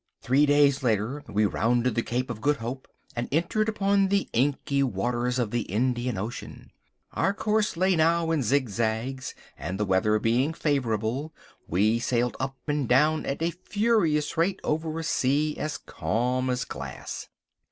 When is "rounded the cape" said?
1.45-2.31